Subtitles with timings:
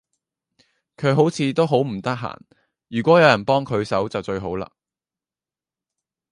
[0.97, 2.35] 佢好似都好唔得閒，
[2.87, 4.67] 如果有人幫佢手就最好嘞